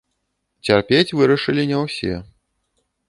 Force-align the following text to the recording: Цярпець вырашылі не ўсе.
Цярпець 0.67 1.15
вырашылі 1.19 1.67
не 1.73 1.77
ўсе. 1.85 2.15